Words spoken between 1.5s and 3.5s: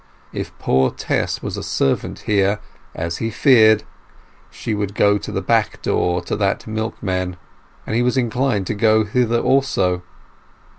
a servant here, as he